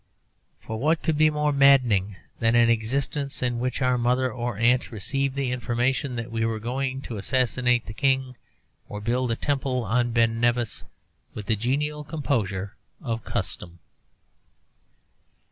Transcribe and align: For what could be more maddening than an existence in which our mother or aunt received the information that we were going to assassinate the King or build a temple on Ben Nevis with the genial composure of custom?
For 0.59 0.79
what 0.79 1.03
could 1.03 1.15
be 1.15 1.29
more 1.29 1.51
maddening 1.53 2.15
than 2.39 2.55
an 2.55 2.71
existence 2.71 3.43
in 3.43 3.59
which 3.59 3.83
our 3.83 3.99
mother 3.99 4.33
or 4.33 4.57
aunt 4.57 4.91
received 4.91 5.35
the 5.35 5.51
information 5.51 6.15
that 6.15 6.31
we 6.31 6.43
were 6.43 6.57
going 6.59 7.01
to 7.03 7.17
assassinate 7.17 7.85
the 7.85 7.93
King 7.93 8.35
or 8.89 8.99
build 8.99 9.29
a 9.29 9.35
temple 9.35 9.83
on 9.83 10.09
Ben 10.11 10.39
Nevis 10.39 10.85
with 11.35 11.45
the 11.45 11.55
genial 11.55 12.03
composure 12.03 12.73
of 12.99 13.23
custom? 13.23 13.77